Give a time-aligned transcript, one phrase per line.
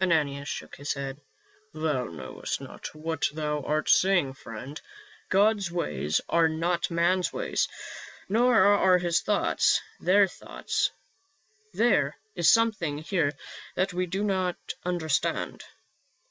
[0.00, 1.20] Ananias shook his head."
[1.74, 4.80] Thou knowest not what thou art saying, friend.
[5.28, 7.68] God's ways are not man's ways,
[8.26, 10.90] nor are his thoughts their thoughts.
[11.74, 13.32] There is something here
[13.74, 15.62] that we do not understand."